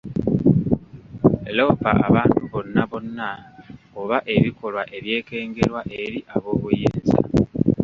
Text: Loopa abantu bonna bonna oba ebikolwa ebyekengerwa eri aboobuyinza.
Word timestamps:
Loopa 1.57 1.91
abantu 2.07 2.41
bonna 2.51 2.83
bonna 2.91 3.29
oba 3.99 4.17
ebikolwa 4.35 4.83
ebyekengerwa 4.97 5.81
eri 6.01 6.19
aboobuyinza. 6.33 7.17